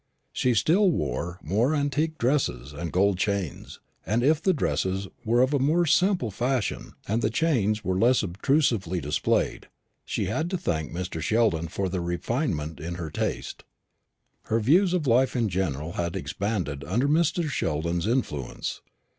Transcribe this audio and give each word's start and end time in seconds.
She 0.33 0.55
still 0.55 0.89
wore 0.89 1.37
moire 1.43 1.75
antique 1.75 2.17
dresses 2.17 2.73
and 2.73 2.91
gold 2.91 3.19
chains; 3.19 3.79
and 4.03 4.23
if 4.23 4.41
the 4.41 4.51
dresses 4.51 5.07
were 5.25 5.43
of 5.43 5.53
more 5.61 5.85
simple 5.85 6.31
fashion, 6.31 6.93
and 7.07 7.21
the 7.21 7.29
chains 7.29 7.83
were 7.83 7.99
less 7.99 8.23
obtrusively 8.23 8.99
displayed, 8.99 9.67
she 10.03 10.25
had 10.25 10.49
to 10.49 10.57
thank 10.57 10.91
Mr. 10.91 11.21
Sheldon 11.21 11.67
for 11.67 11.87
the 11.87 12.01
refinement 12.01 12.79
in 12.79 12.95
her 12.95 13.11
taste. 13.11 13.63
Her 14.45 14.59
views 14.59 14.93
of 14.93 15.05
life 15.05 15.35
in 15.35 15.49
general 15.49 15.91
had 15.91 16.15
expanded 16.15 16.83
under 16.87 17.07
Mr. 17.07 17.47
Sheldon's 17.47 18.07
influence. 18.07 18.81